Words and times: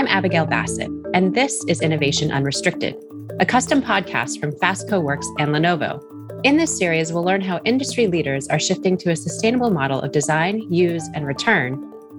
I'm 0.00 0.06
Abigail 0.06 0.46
Bassett, 0.46 0.90
and 1.12 1.34
this 1.34 1.62
is 1.68 1.82
Innovation 1.82 2.32
Unrestricted, 2.32 2.96
a 3.38 3.44
custom 3.44 3.82
podcast 3.82 4.40
from 4.40 4.50
Fastco 4.52 5.02
Works 5.02 5.28
and 5.38 5.50
Lenovo. 5.50 6.02
In 6.42 6.56
this 6.56 6.74
series, 6.74 7.12
we'll 7.12 7.22
learn 7.22 7.42
how 7.42 7.60
industry 7.66 8.06
leaders 8.06 8.48
are 8.48 8.58
shifting 8.58 8.96
to 8.96 9.10
a 9.10 9.16
sustainable 9.16 9.68
model 9.68 10.00
of 10.00 10.10
design, 10.10 10.60
use, 10.72 11.06
and 11.12 11.26
return, 11.26 11.74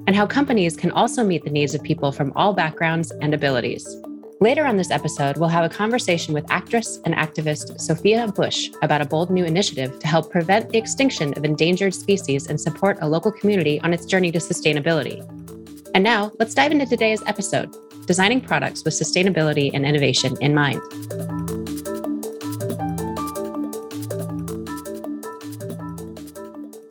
and 0.05 0.15
how 0.15 0.27
companies 0.27 0.77
can 0.77 0.91
also 0.91 1.23
meet 1.23 1.43
the 1.43 1.49
needs 1.49 1.73
of 1.73 1.81
people 1.81 2.11
from 2.11 2.31
all 2.35 2.53
backgrounds 2.53 3.09
and 3.19 3.33
abilities. 3.33 3.83
Later 4.39 4.67
on 4.67 4.77
this 4.77 4.91
episode, 4.91 5.37
we'll 5.37 5.49
have 5.49 5.65
a 5.65 5.75
conversation 5.75 6.35
with 6.35 6.45
actress 6.51 6.99
and 7.05 7.15
activist 7.15 7.81
Sophia 7.81 8.27
Bush 8.27 8.69
about 8.83 9.01
a 9.01 9.07
bold 9.07 9.31
new 9.31 9.43
initiative 9.43 9.97
to 9.97 10.07
help 10.07 10.29
prevent 10.29 10.69
the 10.69 10.77
extinction 10.77 11.33
of 11.33 11.45
endangered 11.45 11.95
species 11.95 12.45
and 12.45 12.61
support 12.61 12.99
a 13.01 13.07
local 13.07 13.31
community 13.31 13.81
on 13.81 13.91
its 13.91 14.05
journey 14.05 14.31
to 14.31 14.37
sustainability. 14.37 15.27
And 15.93 16.05
now, 16.05 16.31
let's 16.39 16.53
dive 16.53 16.71
into 16.71 16.85
today's 16.85 17.21
episode 17.27 17.75
designing 18.05 18.41
products 18.41 18.83
with 18.83 18.93
sustainability 18.93 19.71
and 19.73 19.85
innovation 19.85 20.35
in 20.41 20.55
mind. 20.55 20.81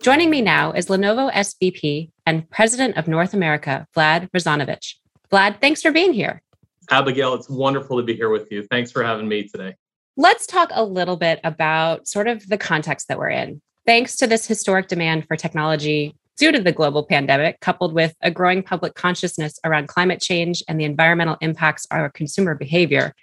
Joining 0.01 0.29
me 0.29 0.41
now 0.41 0.71
is 0.71 0.87
Lenovo 0.87 1.31
SVP 1.31 2.09
and 2.25 2.49
President 2.49 2.97
of 2.97 3.07
North 3.07 3.33
America, 3.33 3.87
Vlad 3.95 4.29
Rozanovich. 4.31 4.95
Vlad, 5.31 5.59
thanks 5.61 5.81
for 5.81 5.91
being 5.91 6.13
here. 6.13 6.41
Abigail, 6.89 7.33
it's 7.33 7.49
wonderful 7.49 7.97
to 7.97 8.03
be 8.03 8.15
here 8.15 8.29
with 8.29 8.51
you. 8.51 8.63
Thanks 8.63 8.91
for 8.91 9.03
having 9.03 9.27
me 9.27 9.47
today. 9.47 9.75
Let's 10.15 10.45
talk 10.45 10.69
a 10.73 10.83
little 10.83 11.17
bit 11.17 11.39
about 11.43 12.07
sort 12.07 12.27
of 12.27 12.47
the 12.47 12.57
context 12.57 13.07
that 13.07 13.17
we're 13.17 13.29
in. 13.29 13.61
Thanks 13.85 14.15
to 14.17 14.27
this 14.27 14.45
historic 14.45 14.87
demand 14.87 15.27
for 15.27 15.35
technology 15.35 16.15
due 16.41 16.51
to 16.51 16.59
the 16.59 16.71
global 16.71 17.05
pandemic, 17.05 17.59
coupled 17.59 17.93
with 17.93 18.15
a 18.23 18.31
growing 18.31 18.63
public 18.63 18.95
consciousness 18.95 19.59
around 19.63 19.87
climate 19.87 20.19
change 20.19 20.63
and 20.67 20.79
the 20.79 20.83
environmental 20.83 21.37
impacts 21.39 21.85
of 21.91 21.99
our 21.99 22.09
consumer 22.09 22.55
behavior, 22.55 23.13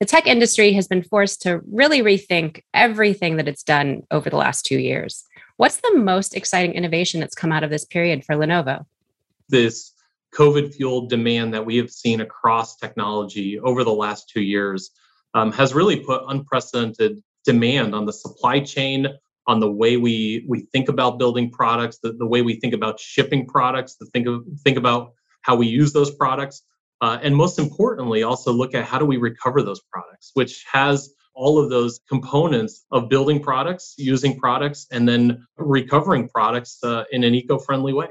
the 0.00 0.04
tech 0.04 0.26
industry 0.26 0.74
has 0.74 0.86
been 0.86 1.02
forced 1.02 1.40
to 1.40 1.62
really 1.72 2.02
rethink 2.02 2.60
everything 2.74 3.38
that 3.38 3.48
it's 3.48 3.62
done 3.62 4.02
over 4.10 4.28
the 4.28 4.36
last 4.36 4.66
two 4.66 4.78
years. 4.78 5.24
What's 5.56 5.78
the 5.78 5.96
most 5.96 6.36
exciting 6.36 6.74
innovation 6.74 7.20
that's 7.20 7.34
come 7.34 7.52
out 7.52 7.64
of 7.64 7.70
this 7.70 7.86
period 7.86 8.22
for 8.22 8.34
Lenovo? 8.34 8.84
This 9.48 9.94
COVID 10.34 10.74
fueled 10.74 11.08
demand 11.08 11.54
that 11.54 11.64
we 11.64 11.78
have 11.78 11.90
seen 11.90 12.20
across 12.20 12.76
technology 12.76 13.58
over 13.58 13.82
the 13.82 13.94
last 13.94 14.28
two 14.28 14.42
years 14.42 14.90
um, 15.32 15.52
has 15.52 15.72
really 15.72 16.00
put 16.00 16.20
unprecedented 16.28 17.22
demand 17.46 17.94
on 17.94 18.04
the 18.04 18.12
supply 18.12 18.60
chain, 18.60 19.06
on 19.48 19.60
the 19.60 19.72
way 19.72 19.96
we, 19.96 20.44
we 20.46 20.60
think 20.72 20.90
about 20.90 21.18
building 21.18 21.50
products, 21.50 21.98
the, 22.02 22.12
the 22.12 22.26
way 22.26 22.42
we 22.42 22.60
think 22.60 22.74
about 22.74 23.00
shipping 23.00 23.46
products, 23.46 23.96
the 23.96 24.04
think, 24.06 24.28
of, 24.28 24.44
think 24.62 24.76
about 24.76 25.14
how 25.40 25.56
we 25.56 25.66
use 25.66 25.92
those 25.92 26.14
products. 26.14 26.62
Uh, 27.00 27.18
and 27.22 27.34
most 27.34 27.58
importantly, 27.58 28.22
also 28.22 28.52
look 28.52 28.74
at 28.74 28.84
how 28.84 28.98
do 28.98 29.06
we 29.06 29.16
recover 29.16 29.62
those 29.62 29.80
products, 29.90 30.32
which 30.34 30.64
has 30.70 31.14
all 31.32 31.58
of 31.58 31.70
those 31.70 32.00
components 32.08 32.84
of 32.90 33.08
building 33.08 33.42
products, 33.42 33.94
using 33.96 34.38
products, 34.38 34.86
and 34.90 35.08
then 35.08 35.46
recovering 35.56 36.28
products 36.28 36.78
uh, 36.82 37.04
in 37.10 37.24
an 37.24 37.34
eco 37.34 37.58
friendly 37.58 37.94
way. 37.94 38.08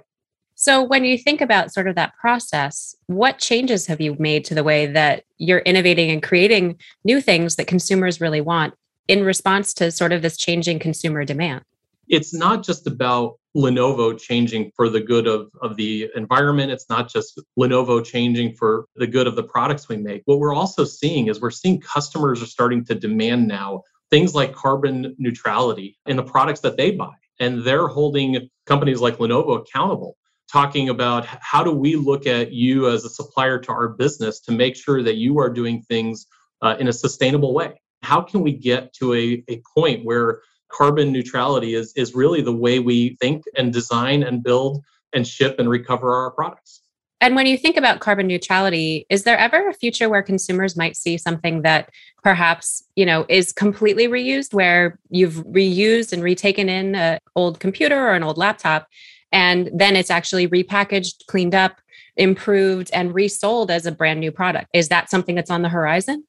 So, 0.56 0.82
when 0.82 1.06
you 1.06 1.20
think 1.20 1.42
about 1.42 1.72
sort 1.72 1.88
of 1.88 1.94
that 1.96 2.16
process, 2.16 2.96
what 3.06 3.38
changes 3.38 3.86
have 3.88 4.02
you 4.02 4.16
made 4.18 4.44
to 4.46 4.56
the 4.56 4.64
way 4.64 4.88
that 4.88 5.26
you're 5.38 5.60
innovating 5.60 6.10
and 6.10 6.24
creating 6.24 6.80
new 7.04 7.22
things 7.22 7.58
that 7.58 7.68
consumers 7.68 8.20
really 8.20 8.42
want 8.42 8.74
in 9.08 9.24
response 9.24 9.74
to 9.76 9.92
sort 9.92 10.12
of 10.12 10.22
this 10.22 10.38
changing 10.38 10.80
consumer 10.80 11.26
demand? 11.26 11.64
It's 12.10 12.34
not 12.34 12.64
just 12.64 12.88
about 12.88 13.38
Lenovo 13.56 14.18
changing 14.18 14.72
for 14.76 14.88
the 14.88 15.02
good 15.02 15.28
of, 15.28 15.50
of 15.62 15.76
the 15.76 16.10
environment. 16.16 16.72
It's 16.72 16.90
not 16.90 17.10
just 17.10 17.42
Lenovo 17.60 18.04
changing 18.04 18.54
for 18.54 18.86
the 18.96 19.08
good 19.08 19.28
of 19.28 19.36
the 19.36 19.44
products 19.44 19.90
we 19.90 19.98
make. 19.98 20.22
What 20.26 20.40
we're 20.40 20.54
also 20.54 20.86
seeing 20.86 21.28
is 21.28 21.42
we're 21.42 21.52
seeing 21.52 21.82
customers 21.82 22.42
are 22.42 22.48
starting 22.48 22.86
to 22.86 22.96
demand 22.96 23.48
now 23.48 23.84
things 24.10 24.34
like 24.34 24.54
carbon 24.54 25.16
neutrality 25.18 25.98
in 26.06 26.16
the 26.16 26.24
products 26.24 26.62
that 26.62 26.78
they 26.78 26.92
buy. 26.92 27.14
And 27.40 27.64
they're 27.64 27.88
holding 27.88 28.50
companies 28.66 29.02
like 29.02 29.18
Lenovo 29.18 29.60
accountable 29.60 30.18
talking 30.50 30.88
about 30.88 31.26
how 31.26 31.62
do 31.62 31.72
we 31.72 31.98
look 31.98 32.26
at 32.26 32.54
you 32.54 32.90
as 32.90 33.04
a 33.04 33.10
supplier 33.10 33.60
to 33.60 33.72
our 33.72 33.90
business 33.90 34.40
to 34.40 34.54
make 34.54 34.78
sure 34.78 35.04
that 35.04 35.16
you 35.16 35.40
are 35.40 35.50
doing 35.50 35.82
things 35.82 36.26
uh, 36.62 36.78
in 36.80 36.88
a 36.88 36.94
sustainable 36.94 37.54
way 37.54 37.74
how 38.04 38.22
can 38.22 38.42
we 38.42 38.52
get 38.54 38.94
to 38.94 39.14
a, 39.14 39.44
a 39.50 39.62
point 39.76 40.06
where 40.06 40.42
carbon 40.70 41.12
neutrality 41.12 41.74
is, 41.74 41.94
is 41.96 42.14
really 42.14 42.42
the 42.42 42.54
way 42.54 42.80
we 42.80 43.16
think 43.22 43.44
and 43.56 43.72
design 43.72 44.24
and 44.24 44.44
build 44.44 44.84
and 45.14 45.28
ship 45.28 45.56
and 45.60 45.70
recover 45.70 46.14
our 46.14 46.32
products 46.32 46.82
and 47.20 47.36
when 47.36 47.48
you 47.48 47.58
think 47.58 47.78
about 47.78 48.00
carbon 48.00 48.28
neutrality 48.28 49.06
is 49.10 49.24
there 49.24 49.38
ever 49.38 49.70
a 49.70 49.74
future 49.74 50.10
where 50.10 50.22
consumers 50.22 50.76
might 50.76 50.96
see 50.98 51.18
something 51.18 51.62
that 51.62 51.90
perhaps 52.22 52.84
you 52.96 53.06
know 53.06 53.26
is 53.30 53.54
completely 53.54 54.08
reused 54.08 54.54
where 54.54 55.00
you've 55.10 55.36
reused 55.46 56.12
and 56.12 56.22
retaken 56.22 56.68
in 56.68 56.94
an 56.96 57.20
old 57.36 57.60
computer 57.60 57.98
or 58.08 58.14
an 58.14 58.24
old 58.24 58.38
laptop 58.38 58.88
and 59.32 59.70
then 59.74 59.96
it's 59.96 60.10
actually 60.10 60.48
repackaged, 60.48 61.26
cleaned 61.28 61.56
up, 61.56 61.80
improved, 62.16 62.90
and 62.94 63.14
resold 63.14 63.70
as 63.70 63.86
a 63.86 63.92
brand 63.92 64.20
new 64.20 64.32
product. 64.32 64.70
Is 64.74 64.90
that 64.90 65.10
something 65.10 65.36
that's 65.36 65.52
on 65.52 65.62
the 65.62 65.70
horizon? 65.70 66.26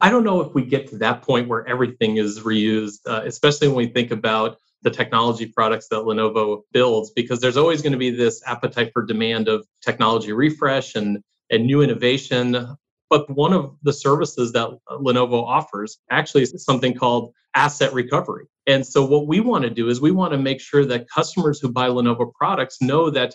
I 0.00 0.10
don't 0.10 0.24
know 0.24 0.40
if 0.42 0.54
we 0.54 0.64
get 0.64 0.88
to 0.88 0.98
that 0.98 1.22
point 1.22 1.48
where 1.48 1.66
everything 1.66 2.18
is 2.18 2.40
reused, 2.40 3.00
uh, 3.06 3.22
especially 3.24 3.68
when 3.68 3.76
we 3.78 3.86
think 3.86 4.10
about 4.10 4.58
the 4.82 4.90
technology 4.90 5.46
products 5.46 5.88
that 5.88 6.02
Lenovo 6.02 6.62
builds, 6.72 7.10
because 7.10 7.40
there's 7.40 7.56
always 7.56 7.80
going 7.80 7.92
to 7.92 7.98
be 7.98 8.10
this 8.10 8.42
appetite 8.46 8.90
for 8.92 9.02
demand 9.02 9.48
of 9.48 9.66
technology 9.82 10.32
refresh 10.32 10.94
and, 10.94 11.18
and 11.50 11.66
new 11.66 11.80
innovation. 11.80 12.76
But 13.08 13.30
one 13.30 13.54
of 13.54 13.74
the 13.82 13.92
services 13.92 14.52
that 14.52 14.68
Lenovo 14.90 15.42
offers 15.42 15.98
actually 16.10 16.42
is 16.42 16.64
something 16.64 16.94
called 16.94 17.32
asset 17.54 17.94
recovery. 17.94 18.46
And 18.66 18.86
so, 18.86 19.06
what 19.06 19.26
we 19.26 19.40
want 19.40 19.64
to 19.64 19.70
do 19.70 19.88
is 19.88 20.00
we 20.00 20.10
want 20.10 20.32
to 20.32 20.38
make 20.38 20.60
sure 20.60 20.84
that 20.84 21.08
customers 21.08 21.58
who 21.58 21.72
buy 21.72 21.88
Lenovo 21.88 22.32
products 22.34 22.82
know 22.82 23.08
that 23.10 23.34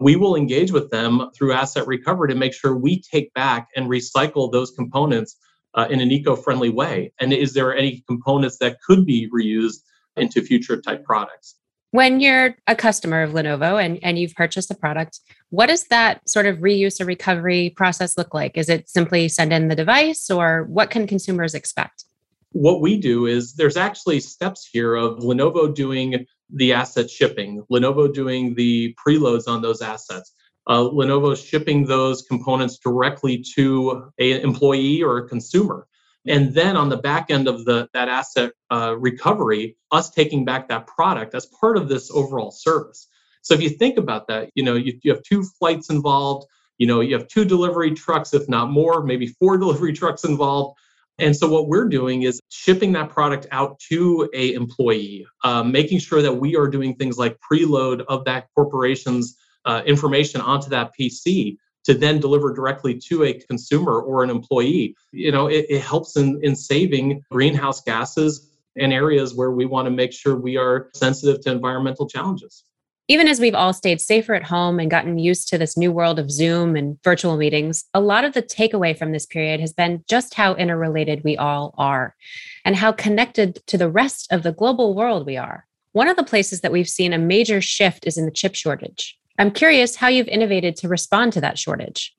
we 0.00 0.16
will 0.16 0.36
engage 0.36 0.72
with 0.72 0.90
them 0.90 1.30
through 1.36 1.52
asset 1.52 1.86
recovery 1.86 2.28
to 2.28 2.38
make 2.38 2.54
sure 2.54 2.76
we 2.76 3.02
take 3.02 3.34
back 3.34 3.68
and 3.76 3.90
recycle 3.90 4.50
those 4.50 4.70
components 4.70 5.36
uh, 5.74 5.86
in 5.90 6.00
an 6.00 6.10
eco 6.10 6.36
friendly 6.36 6.70
way. 6.70 7.12
And 7.20 7.32
is 7.32 7.54
there 7.54 7.76
any 7.76 8.02
components 8.06 8.58
that 8.58 8.80
could 8.82 9.06
be 9.06 9.28
reused 9.30 9.80
into 10.16 10.42
future 10.42 10.80
type 10.80 11.04
products? 11.04 11.56
When 11.90 12.20
you're 12.20 12.54
a 12.66 12.76
customer 12.76 13.22
of 13.22 13.32
Lenovo 13.32 13.82
and, 13.82 13.98
and 14.02 14.18
you've 14.18 14.34
purchased 14.34 14.70
a 14.70 14.74
product, 14.74 15.20
what 15.48 15.66
does 15.66 15.84
that 15.84 16.28
sort 16.28 16.44
of 16.44 16.58
reuse 16.58 17.00
or 17.00 17.06
recovery 17.06 17.70
process 17.70 18.18
look 18.18 18.34
like? 18.34 18.58
Is 18.58 18.68
it 18.68 18.90
simply 18.90 19.28
send 19.28 19.54
in 19.54 19.68
the 19.68 19.76
device 19.76 20.30
or 20.30 20.64
what 20.64 20.90
can 20.90 21.06
consumers 21.06 21.54
expect? 21.54 22.04
What 22.52 22.82
we 22.82 22.98
do 22.98 23.26
is 23.26 23.54
there's 23.54 23.76
actually 23.76 24.20
steps 24.20 24.68
here 24.70 24.94
of 24.96 25.18
Lenovo 25.20 25.74
doing 25.74 26.26
the 26.50 26.72
asset 26.72 27.10
shipping, 27.10 27.62
Lenovo 27.70 28.12
doing 28.12 28.54
the 28.54 28.94
preloads 28.94 29.48
on 29.48 29.62
those 29.62 29.82
assets, 29.82 30.32
uh, 30.68 30.82
Lenovo 30.82 31.34
shipping 31.34 31.86
those 31.86 32.22
components 32.22 32.78
directly 32.78 33.42
to 33.54 34.10
an 34.18 34.40
employee 34.40 35.02
or 35.02 35.18
a 35.18 35.28
consumer. 35.28 35.86
And 36.26 36.52
then 36.52 36.76
on 36.76 36.90
the 36.90 36.98
back 36.98 37.30
end 37.30 37.48
of 37.48 37.64
the 37.64 37.88
that 37.94 38.08
asset 38.08 38.52
uh, 38.70 38.94
recovery, 38.98 39.76
us 39.90 40.10
taking 40.10 40.44
back 40.44 40.68
that 40.68 40.86
product 40.86 41.34
as 41.34 41.46
part 41.46 41.76
of 41.78 41.88
this 41.88 42.10
overall 42.10 42.50
service. 42.50 43.08
So 43.40 43.54
if 43.54 43.62
you 43.62 43.70
think 43.70 43.96
about 43.96 44.28
that, 44.28 44.50
you 44.54 44.62
know, 44.62 44.74
you, 44.74 44.98
you 45.02 45.12
have 45.12 45.22
two 45.22 45.42
flights 45.42 45.88
involved, 45.88 46.46
you 46.76 46.86
know, 46.86 47.00
you 47.00 47.16
have 47.16 47.28
two 47.28 47.46
delivery 47.46 47.92
trucks, 47.92 48.34
if 48.34 48.46
not 48.48 48.70
more, 48.70 49.02
maybe 49.02 49.28
four 49.28 49.56
delivery 49.58 49.94
trucks 49.94 50.24
involved. 50.24 50.78
And 51.20 51.34
so 51.34 51.48
what 51.48 51.66
we're 51.66 51.88
doing 51.88 52.22
is 52.22 52.40
shipping 52.48 52.92
that 52.92 53.08
product 53.08 53.46
out 53.50 53.80
to 53.88 54.28
a 54.34 54.52
employee, 54.52 55.26
uh, 55.42 55.64
making 55.64 55.98
sure 55.98 56.22
that 56.22 56.34
we 56.34 56.56
are 56.56 56.68
doing 56.68 56.94
things 56.94 57.16
like 57.18 57.38
preload 57.40 58.04
of 58.06 58.24
that 58.26 58.46
corporation's 58.54 59.36
uh, 59.68 59.82
information 59.86 60.40
onto 60.40 60.68
that 60.70 60.90
PC 60.98 61.56
to 61.84 61.94
then 61.94 62.18
deliver 62.18 62.52
directly 62.52 62.98
to 62.98 63.22
a 63.22 63.32
consumer 63.32 64.00
or 64.00 64.24
an 64.24 64.30
employee. 64.30 64.96
You 65.12 65.30
know, 65.30 65.46
it, 65.46 65.66
it 65.68 65.80
helps 65.80 66.16
in, 66.16 66.40
in 66.42 66.56
saving 66.56 67.22
greenhouse 67.30 67.80
gases 67.82 68.50
in 68.74 68.92
areas 68.92 69.34
where 69.34 69.52
we 69.52 69.64
want 69.66 69.86
to 69.86 69.90
make 69.90 70.12
sure 70.12 70.34
we 70.36 70.56
are 70.56 70.90
sensitive 70.94 71.40
to 71.42 71.52
environmental 71.52 72.08
challenges 72.08 72.64
even 73.10 73.26
as 73.26 73.40
we've 73.40 73.54
all 73.54 73.72
stayed 73.72 74.02
safer 74.02 74.34
at 74.34 74.44
home 74.44 74.78
and 74.78 74.90
gotten 74.90 75.18
used 75.18 75.48
to 75.48 75.56
this 75.56 75.78
new 75.78 75.90
world 75.90 76.18
of 76.18 76.30
Zoom 76.30 76.76
and 76.76 77.02
virtual 77.02 77.38
meetings, 77.38 77.86
a 77.94 78.00
lot 78.00 78.24
of 78.24 78.34
the 78.34 78.42
takeaway 78.42 78.96
from 78.96 79.12
this 79.12 79.24
period 79.24 79.60
has 79.60 79.72
been 79.72 80.04
just 80.06 80.34
how 80.34 80.54
interrelated 80.54 81.24
we 81.24 81.34
all 81.34 81.74
are 81.78 82.14
and 82.66 82.76
how 82.76 82.92
connected 82.92 83.66
to 83.66 83.78
the 83.78 83.88
rest 83.88 84.30
of 84.30 84.42
the 84.42 84.52
global 84.52 84.94
world 84.94 85.24
we 85.24 85.38
are. 85.38 85.66
One 85.92 86.08
of 86.08 86.16
the 86.16 86.22
places 86.22 86.60
that 86.60 86.70
we've 86.70 86.88
seen 86.88 87.14
a 87.14 87.18
major 87.18 87.62
shift 87.62 88.06
is 88.06 88.18
in 88.18 88.26
the 88.26 88.30
chip 88.30 88.54
shortage. 88.54 89.18
I'm 89.38 89.50
curious 89.52 89.96
how 89.96 90.08
you've 90.08 90.28
innovated 90.28 90.76
to 90.76 90.88
respond 90.88 91.32
to 91.34 91.40
that 91.40 91.58
shortage. 91.58 92.14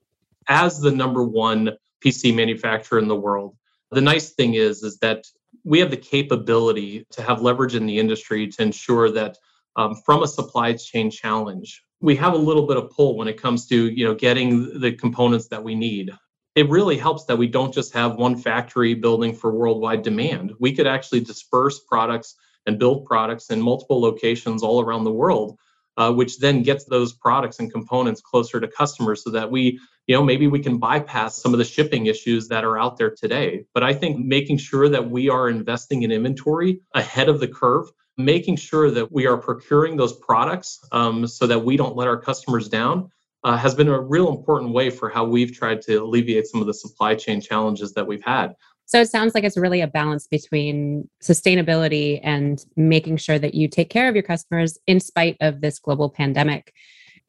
As 0.47 0.79
the 0.79 0.91
number 0.91 1.23
one 1.23 1.71
PC 2.03 2.33
manufacturer 2.33 2.97
in 2.99 3.07
the 3.07 3.15
world, 3.15 3.55
the 3.91 4.01
nice 4.01 4.31
thing 4.31 4.53
is 4.53 4.83
is 4.83 4.97
that 4.99 5.25
we 5.63 5.79
have 5.79 5.91
the 5.91 5.97
capability 5.97 7.05
to 7.11 7.21
have 7.21 7.41
leverage 7.41 7.75
in 7.75 7.85
the 7.85 7.99
industry 7.99 8.47
to 8.47 8.61
ensure 8.61 9.11
that 9.11 9.37
um, 9.75 9.95
from 10.05 10.23
a 10.23 10.27
supply 10.27 10.73
chain 10.73 11.11
challenge, 11.11 11.83
we 12.01 12.15
have 12.15 12.33
a 12.33 12.37
little 12.37 12.65
bit 12.65 12.77
of 12.77 12.89
pull 12.91 13.17
when 13.17 13.27
it 13.27 13.41
comes 13.41 13.67
to 13.67 13.89
you 13.89 14.05
know 14.05 14.15
getting 14.15 14.79
the 14.79 14.91
components 14.91 15.47
that 15.47 15.63
we 15.63 15.75
need 15.75 16.11
it 16.55 16.67
really 16.69 16.97
helps 16.97 17.25
that 17.25 17.37
we 17.37 17.47
don't 17.47 17.73
just 17.73 17.93
have 17.93 18.15
one 18.15 18.35
factory 18.35 18.93
building 18.93 19.33
for 19.33 19.51
worldwide 19.51 20.01
demand 20.01 20.53
we 20.59 20.73
could 20.73 20.87
actually 20.87 21.19
disperse 21.19 21.79
products 21.87 22.35
and 22.65 22.79
build 22.79 23.05
products 23.05 23.49
in 23.49 23.61
multiple 23.61 24.01
locations 24.01 24.63
all 24.63 24.81
around 24.81 25.03
the 25.03 25.11
world 25.11 25.57
uh, 25.99 26.11
which 26.11 26.39
then 26.39 26.63
gets 26.63 26.85
those 26.85 27.13
products 27.13 27.59
and 27.59 27.71
components 27.71 28.21
closer 28.21 28.59
to 28.59 28.67
customers 28.67 29.23
so 29.23 29.29
that 29.29 29.51
we 29.51 29.79
you 30.07 30.15
know 30.15 30.23
maybe 30.23 30.47
we 30.47 30.59
can 30.59 30.79
bypass 30.79 31.39
some 31.39 31.53
of 31.53 31.59
the 31.59 31.65
shipping 31.65 32.07
issues 32.07 32.47
that 32.47 32.63
are 32.63 32.79
out 32.79 32.97
there 32.97 33.11
today 33.11 33.63
but 33.73 33.83
i 33.83 33.93
think 33.93 34.17
making 34.17 34.57
sure 34.57 34.89
that 34.89 35.11
we 35.11 35.29
are 35.29 35.49
investing 35.49 36.03
in 36.03 36.11
inventory 36.11 36.79
ahead 36.95 37.29
of 37.29 37.39
the 37.39 37.47
curve 37.47 37.85
making 38.17 38.55
sure 38.55 38.89
that 38.91 39.11
we 39.11 39.27
are 39.27 39.37
procuring 39.37 39.95
those 39.95 40.13
products 40.13 40.79
um, 40.91 41.27
so 41.27 41.47
that 41.47 41.63
we 41.63 41.77
don't 41.77 41.95
let 41.95 42.07
our 42.07 42.19
customers 42.19 42.67
down 42.67 43.09
uh, 43.43 43.55
has 43.55 43.73
been 43.73 43.87
a 43.87 43.99
real 43.99 44.29
important 44.29 44.73
way 44.73 44.89
for 44.89 45.09
how 45.09 45.23
we've 45.23 45.55
tried 45.55 45.81
to 45.81 45.95
alleviate 45.95 46.45
some 46.45 46.59
of 46.59 46.67
the 46.67 46.73
supply 46.73 47.15
chain 47.15 47.39
challenges 47.39 47.93
that 47.93 48.05
we've 48.05 48.23
had. 48.23 48.53
So 48.89 48.99
it 48.99 49.07
sounds 49.07 49.35
like 49.35 49.43
it's 49.43 49.55
really 49.55 49.81
a 49.81 49.87
balance 49.87 50.25
between 50.25 51.07
sustainability 51.21 52.19
and 52.23 52.65
making 52.75 53.17
sure 53.17 53.37
that 53.37 53.53
you 53.53 53.67
take 53.67 53.91
care 53.91 54.09
of 54.09 54.15
your 54.15 54.23
customers 54.23 54.79
in 54.87 54.99
spite 54.99 55.37
of 55.41 55.61
this 55.61 55.77
global 55.77 56.09
pandemic. 56.09 56.73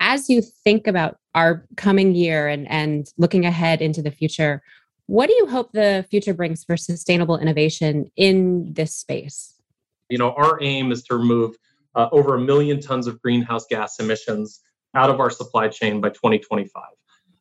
As 0.00 0.30
you 0.30 0.40
think 0.40 0.86
about 0.86 1.18
our 1.34 1.66
coming 1.76 2.14
year 2.14 2.48
and, 2.48 2.66
and 2.70 3.12
looking 3.18 3.44
ahead 3.44 3.82
into 3.82 4.00
the 4.00 4.10
future, 4.10 4.62
what 5.04 5.26
do 5.26 5.34
you 5.34 5.48
hope 5.48 5.72
the 5.72 6.06
future 6.10 6.32
brings 6.32 6.64
for 6.64 6.78
sustainable 6.78 7.36
innovation 7.36 8.10
in 8.16 8.72
this 8.72 8.94
space? 8.94 9.52
You 10.08 10.16
know, 10.16 10.32
our 10.32 10.62
aim 10.62 10.90
is 10.90 11.02
to 11.04 11.14
remove 11.14 11.56
uh, 11.94 12.08
over 12.10 12.36
a 12.36 12.40
million 12.40 12.80
tons 12.80 13.06
of 13.06 13.20
greenhouse 13.20 13.66
gas 13.68 14.00
emissions 14.00 14.60
out 14.94 15.10
of 15.10 15.20
our 15.20 15.28
supply 15.28 15.68
chain 15.68 16.00
by 16.00 16.08
2025. 16.08 16.84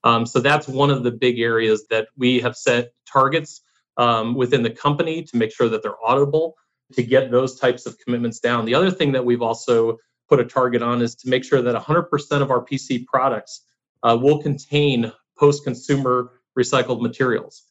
Um, 0.04 0.26
so 0.26 0.42
that's 0.42 0.68
one 0.68 0.90
of 0.90 1.06
the 1.06 1.12
big 1.12 1.40
areas 1.40 1.86
that 1.90 2.10
we 2.18 2.42
have 2.42 2.58
set 2.58 2.92
targets 3.10 3.62
um, 4.00 4.34
within 4.34 4.64
the 4.64 4.70
company 4.70 5.22
to 5.24 5.38
make 5.38 5.52
sure 5.52 5.70
that 5.70 5.84
they're 5.84 5.98
auditable 6.04 6.54
to 6.94 7.04
get 7.04 7.30
those 7.30 7.60
types 7.60 7.86
of 7.86 7.96
commitments 8.00 8.40
down. 8.40 8.66
The 8.66 8.74
other 8.74 8.90
thing 8.90 9.12
that 9.12 9.24
we've 9.24 9.44
also 9.44 9.98
put 10.28 10.40
a 10.40 10.46
target 10.46 10.82
on 10.82 11.02
is 11.02 11.14
to 11.16 11.30
make 11.30 11.44
sure 11.44 11.62
that 11.62 11.76
100% 11.76 12.42
of 12.42 12.50
our 12.50 12.66
PC 12.66 13.06
products 13.06 13.66
uh, 14.02 14.18
will 14.20 14.42
contain 14.42 15.12
post 15.38 15.64
consumer 15.64 16.32
recycled 16.58 17.02
materials. 17.02 17.66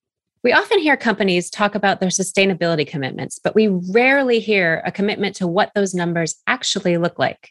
We 0.45 0.53
often 0.53 0.79
hear 0.79 0.97
companies 0.97 1.51
talk 1.51 1.75
about 1.75 1.99
their 1.99 2.11
sustainability 2.11 2.87
commitments, 2.87 3.41
but 3.43 3.55
we 3.55 3.69
rarely 3.69 4.39
hear 4.39 4.83
a 4.85 4.93
commitment 4.93 5.35
to 5.37 5.49
what 5.49 5.73
those 5.75 5.95
numbers 5.95 6.37
actually 6.47 6.97
look 6.97 7.19
like. 7.19 7.51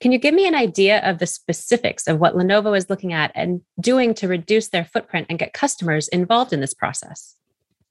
Can 0.00 0.10
you 0.10 0.18
give 0.18 0.34
me 0.34 0.46
an 0.46 0.54
idea 0.54 1.00
of 1.08 1.18
the 1.18 1.26
specifics 1.26 2.06
of 2.06 2.18
what 2.18 2.34
Lenovo 2.34 2.76
is 2.76 2.90
looking 2.90 3.12
at 3.12 3.30
and 3.34 3.60
doing 3.80 4.12
to 4.14 4.28
reduce 4.28 4.68
their 4.68 4.84
footprint 4.84 5.28
and 5.30 5.38
get 5.38 5.52
customers 5.52 6.08
involved 6.08 6.52
in 6.52 6.60
this 6.60 6.74
process? 6.74 7.36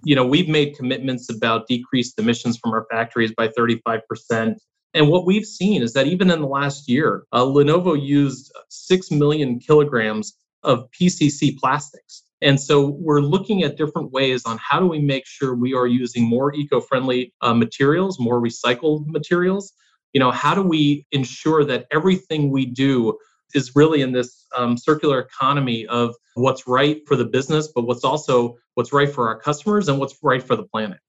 You 0.06 0.16
know, 0.16 0.25
we've 0.25 0.48
made 0.48 0.78
commitments 0.78 1.30
about 1.30 1.68
decreased 1.68 2.19
emissions 2.19 2.57
from 2.57 2.72
our 2.72 2.86
factories 2.92 3.34
by 3.36 3.50
35%. 3.50 4.56
And 4.94 5.10
what 5.10 5.25
we've 5.25 5.46
seen 5.46 5.81
is 5.81 5.94
that 5.94 6.07
even 6.07 6.31
in 6.31 6.42
the 6.42 6.48
last 6.48 6.88
year, 6.88 7.24
uh, 7.34 7.44
Lenovo 7.44 8.02
used 8.02 8.52
6 8.69 9.12
million 9.12 9.60
kilograms 9.60 10.38
of 10.63 10.88
PCC 10.92 11.57
plastics. 11.57 12.24
And 12.42 12.62
so 12.62 12.96
we're 13.00 13.22
looking 13.22 13.63
at 13.63 13.78
different 13.78 14.12
ways 14.12 14.44
on 14.46 14.60
how 14.62 14.80
do 14.80 14.86
we 14.86 15.00
make 15.00 15.25
sure 15.25 15.56
we 15.56 15.74
are 15.74 15.88
using 15.88 16.24
more 16.24 16.54
eco-friendly 16.54 17.34
uh, 17.42 17.54
materials, 17.54 18.19
more 18.19 18.40
recycled 18.40 19.07
materials. 19.07 19.74
You 20.13 20.19
know, 20.19 20.31
how 20.31 20.54
do 20.54 20.62
we 20.62 21.06
ensure 21.12 21.66
that 21.66 21.88
everything 21.92 22.52
we 22.52 22.68
do 22.68 23.18
is 23.53 23.75
really 23.75 24.01
in 24.01 24.12
this 24.12 24.45
um, 24.56 24.77
circular 24.77 25.19
economy 25.19 25.86
of 25.88 26.15
what's 26.36 26.68
right 26.68 27.01
for 27.07 27.15
the 27.15 27.25
business, 27.25 27.69
but 27.74 27.83
what's 27.83 28.03
also 28.03 28.57
what's 28.75 28.92
right 28.92 29.12
for 29.12 29.27
our 29.27 29.39
customers 29.39 29.88
and 29.88 30.00
what's 30.00 30.18
right 30.21 30.44
for 30.44 30.56
the 30.56 30.63
planet. 30.63 31.00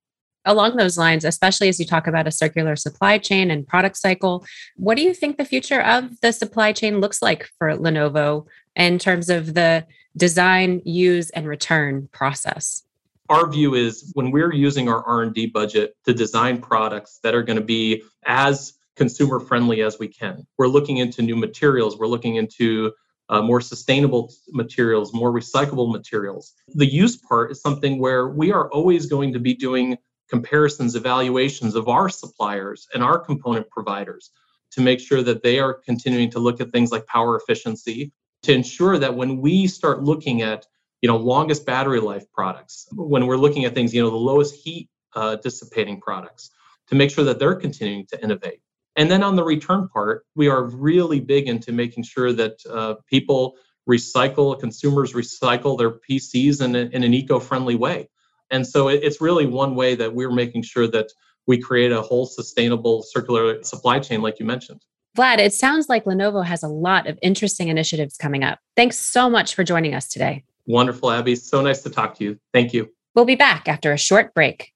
Along 0.44 0.76
those 0.76 0.96
lines, 0.96 1.24
especially 1.24 1.68
as 1.68 1.80
you 1.80 1.86
talk 1.86 2.06
about 2.06 2.28
a 2.28 2.30
circular 2.30 2.76
supply 2.76 3.18
chain 3.18 3.50
and 3.50 3.66
product 3.66 3.96
cycle, 3.96 4.46
what 4.76 4.96
do 4.96 5.02
you 5.02 5.12
think 5.12 5.38
the 5.38 5.44
future 5.44 5.80
of 5.80 6.20
the 6.20 6.32
supply 6.32 6.72
chain 6.72 7.00
looks 7.00 7.20
like 7.20 7.48
for 7.58 7.70
Lenovo 7.72 8.46
in 8.76 9.00
terms 9.00 9.28
of 9.28 9.54
the 9.54 9.84
design, 10.16 10.82
use, 10.84 11.30
and 11.30 11.48
return 11.48 12.08
process? 12.12 12.84
Our 13.28 13.50
view 13.50 13.74
is 13.74 14.12
when 14.14 14.30
we're 14.30 14.54
using 14.54 14.88
our 14.88 15.02
R&D 15.04 15.46
budget 15.46 15.96
to 16.04 16.14
design 16.14 16.60
products 16.60 17.18
that 17.24 17.34
are 17.34 17.42
going 17.42 17.58
to 17.58 17.64
be 17.64 18.04
as 18.24 18.74
consumer 18.96 19.40
friendly 19.40 19.82
as 19.82 19.98
we 19.98 20.08
can. 20.08 20.46
We're 20.58 20.69
looking 20.69 20.98
into 20.98 21.22
new 21.22 21.37
materials, 21.37 21.98
we're 21.98 22.06
looking 22.06 22.37
into 22.37 22.93
uh, 23.28 23.43
more 23.43 23.60
sustainable 23.60 24.32
materials, 24.52 25.12
more 25.12 25.32
recyclable 25.32 25.90
materials. 25.90 26.54
The 26.75 26.87
use 26.87 27.16
part 27.16 27.50
is 27.50 27.60
something 27.60 27.98
where 27.98 28.28
we 28.28 28.52
are 28.52 28.70
always 28.70 29.06
going 29.06 29.32
to 29.32 29.40
be 29.40 29.54
doing 29.54 29.96
comparisons, 30.28 30.94
evaluations 30.94 31.75
of 31.75 31.88
our 31.88 32.08
suppliers 32.08 32.88
and 32.94 33.02
our 33.02 33.19
component 33.19 33.69
providers 33.70 34.31
to 34.72 34.81
make 34.81 35.00
sure 35.00 35.22
that 35.22 35.43
they 35.43 35.58
are 35.58 35.75
continuing 35.75 36.31
to 36.31 36.38
look 36.38 36.60
at 36.60 36.70
things 36.70 36.90
like 36.90 37.06
power 37.06 37.37
efficiency, 37.37 38.12
to 38.43 38.52
ensure 38.52 38.98
that 38.98 39.14
when 39.14 39.40
we 39.40 39.66
start 39.66 40.02
looking 40.02 40.43
at 40.43 40.66
you 41.02 41.08
know 41.08 41.16
longest 41.16 41.66
battery 41.66 42.00
life 42.00 42.25
products 42.32 42.88
when 42.93 43.26
we're 43.26 43.37
looking 43.37 43.64
at 43.64 43.75
things 43.75 43.94
you 43.94 44.02
know 44.02 44.10
the 44.10 44.16
lowest 44.16 44.54
heat 44.54 44.88
uh, 45.14 45.37
dissipating 45.37 46.00
products 46.00 46.50
to 46.88 46.94
make 46.94 47.10
sure 47.10 47.25
that 47.25 47.38
they're 47.38 47.54
continuing 47.54 48.06
to 48.06 48.22
innovate 48.22 48.60
and 48.96 49.10
then 49.10 49.22
on 49.22 49.37
the 49.37 49.44
return 49.44 49.88
part 49.88 50.25
we 50.34 50.48
are 50.48 50.64
really 50.64 51.20
big 51.20 51.48
into 51.48 51.72
making 51.72 52.02
sure 52.02 52.32
that 52.32 52.56
uh, 52.70 52.94
people 53.08 53.56
recycle 53.88 54.58
consumers 54.58 55.12
recycle 55.12 55.78
their 55.78 55.93
pcs 55.93 56.62
in, 56.62 56.75
a, 56.75 56.81
in 56.94 57.02
an 57.02 57.14
eco-friendly 57.14 57.76
way 57.76 58.08
and 58.50 58.66
so 58.66 58.88
it, 58.88 59.00
it's 59.02 59.20
really 59.20 59.46
one 59.46 59.75
way 59.75 59.94
that 59.94 60.14
we're 60.14 60.32
making 60.32 60.62
sure 60.62 60.87
that 60.87 61.08
we 61.46 61.60
create 61.60 61.93
a 61.93 62.02
whole 62.02 62.26
sustainable 62.26 63.02
circular 63.02 63.62
supply 63.62 63.98
chain 63.98 64.22
like 64.22 64.38
you 64.38 64.46
mentioned 64.46 64.81
Vlad, 65.16 65.38
it 65.38 65.54
sounds 65.54 65.88
like 65.88 66.04
Lenovo 66.04 66.44
has 66.44 66.62
a 66.62 66.69
lot 66.69 67.06
of 67.06 67.19
interesting 67.22 67.69
initiatives 67.69 68.19
coming 68.19 68.44
up. 68.44 68.58
Thanks 68.76 68.98
so 68.98 69.31
much 69.31 69.54
for 69.54 69.64
joining 69.64 69.94
us 69.94 70.08
today. 70.08 70.44
Wonderful, 70.66 71.10
Abby. 71.10 71.37
So 71.37 71.62
nice 71.62 71.82
to 71.82 71.90
talk 71.90 72.16
to 72.16 72.25
you. 72.25 72.38
Thank 72.52 72.75
you. 72.75 72.90
We'll 73.14 73.25
be 73.25 73.34
back 73.34 73.66
after 73.66 73.93
a 73.93 73.98
short 73.98 74.34
break. 74.34 74.72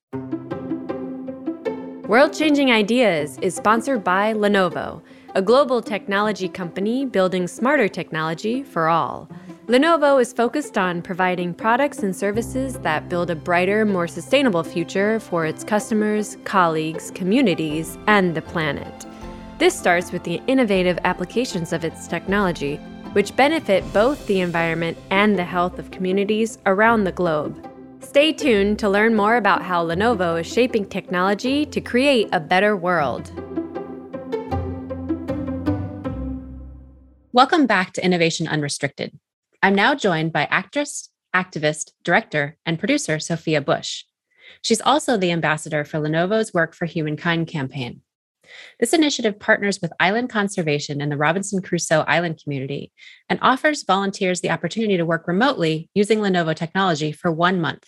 World 2.10 2.32
Changing 2.32 2.72
Ideas 2.72 3.38
is 3.40 3.54
sponsored 3.54 4.02
by 4.02 4.32
Lenovo, 4.32 5.00
a 5.36 5.40
global 5.40 5.80
technology 5.80 6.48
company 6.48 7.06
building 7.06 7.46
smarter 7.46 7.86
technology 7.86 8.64
for 8.64 8.88
all. 8.88 9.28
Lenovo 9.68 10.20
is 10.20 10.32
focused 10.32 10.76
on 10.76 11.02
providing 11.02 11.54
products 11.54 12.00
and 12.00 12.16
services 12.16 12.74
that 12.80 13.08
build 13.08 13.30
a 13.30 13.36
brighter, 13.36 13.84
more 13.84 14.08
sustainable 14.08 14.64
future 14.64 15.20
for 15.20 15.46
its 15.46 15.62
customers, 15.62 16.36
colleagues, 16.42 17.12
communities, 17.12 17.96
and 18.08 18.34
the 18.34 18.42
planet. 18.42 19.06
This 19.58 19.78
starts 19.78 20.10
with 20.10 20.24
the 20.24 20.42
innovative 20.48 20.98
applications 21.04 21.72
of 21.72 21.84
its 21.84 22.08
technology, 22.08 22.78
which 23.12 23.36
benefit 23.36 23.84
both 23.92 24.26
the 24.26 24.40
environment 24.40 24.98
and 25.10 25.38
the 25.38 25.44
health 25.44 25.78
of 25.78 25.92
communities 25.92 26.58
around 26.66 27.04
the 27.04 27.12
globe. 27.12 27.69
Stay 28.00 28.32
tuned 28.32 28.78
to 28.78 28.88
learn 28.88 29.14
more 29.14 29.36
about 29.36 29.62
how 29.62 29.86
Lenovo 29.86 30.40
is 30.40 30.46
shaping 30.50 30.86
technology 30.86 31.66
to 31.66 31.80
create 31.80 32.28
a 32.32 32.40
better 32.40 32.74
world. 32.74 33.30
Welcome 37.32 37.66
back 37.66 37.92
to 37.92 38.04
Innovation 38.04 38.48
Unrestricted. 38.48 39.18
I'm 39.62 39.74
now 39.74 39.94
joined 39.94 40.32
by 40.32 40.48
actress, 40.50 41.10
activist, 41.36 41.92
director, 42.02 42.56
and 42.64 42.78
producer 42.78 43.20
Sophia 43.20 43.60
Bush. 43.60 44.04
She's 44.62 44.80
also 44.80 45.16
the 45.16 45.30
ambassador 45.30 45.84
for 45.84 46.00
Lenovo's 46.00 46.54
Work 46.54 46.74
for 46.74 46.86
Humankind 46.86 47.48
campaign. 47.48 48.00
This 48.78 48.92
initiative 48.92 49.38
partners 49.38 49.80
with 49.80 49.92
Island 50.00 50.30
Conservation 50.30 51.00
and 51.00 51.10
the 51.10 51.16
Robinson 51.16 51.62
Crusoe 51.62 52.04
Island 52.06 52.40
community 52.42 52.92
and 53.28 53.38
offers 53.42 53.84
volunteers 53.84 54.40
the 54.40 54.50
opportunity 54.50 54.96
to 54.96 55.04
work 55.04 55.26
remotely 55.26 55.88
using 55.94 56.20
Lenovo 56.20 56.54
technology 56.54 57.12
for 57.12 57.30
one 57.30 57.60
month. 57.60 57.84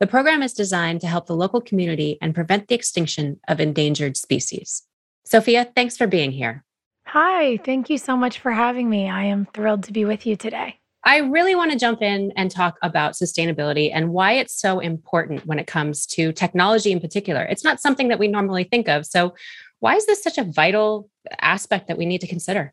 The 0.00 0.06
program 0.06 0.42
is 0.42 0.52
designed 0.52 1.00
to 1.00 1.08
help 1.08 1.26
the 1.26 1.36
local 1.36 1.60
community 1.60 2.18
and 2.22 2.34
prevent 2.34 2.68
the 2.68 2.74
extinction 2.74 3.40
of 3.48 3.60
endangered 3.60 4.16
species. 4.16 4.84
Sophia, 5.24 5.70
thanks 5.74 5.96
for 5.96 6.06
being 6.06 6.30
here. 6.30 6.64
Hi, 7.06 7.56
thank 7.58 7.90
you 7.90 7.98
so 7.98 8.16
much 8.16 8.38
for 8.38 8.52
having 8.52 8.88
me. 8.88 9.08
I 9.08 9.24
am 9.24 9.46
thrilled 9.54 9.84
to 9.84 9.92
be 9.92 10.04
with 10.04 10.26
you 10.26 10.36
today. 10.36 10.78
I 11.04 11.18
really 11.18 11.54
want 11.54 11.72
to 11.72 11.78
jump 11.78 12.02
in 12.02 12.32
and 12.36 12.50
talk 12.50 12.76
about 12.82 13.14
sustainability 13.14 13.90
and 13.92 14.10
why 14.10 14.32
it's 14.32 14.60
so 14.60 14.78
important 14.78 15.46
when 15.46 15.58
it 15.58 15.66
comes 15.66 16.06
to 16.08 16.32
technology 16.32 16.92
in 16.92 17.00
particular. 17.00 17.44
It's 17.44 17.64
not 17.64 17.80
something 17.80 18.08
that 18.08 18.18
we 18.18 18.28
normally 18.28 18.64
think 18.64 18.88
of. 18.88 19.06
So, 19.06 19.34
why 19.80 19.94
is 19.94 20.06
this 20.06 20.22
such 20.22 20.38
a 20.38 20.44
vital 20.44 21.10
aspect 21.40 21.88
that 21.88 21.98
we 21.98 22.06
need 22.06 22.20
to 22.20 22.26
consider? 22.26 22.72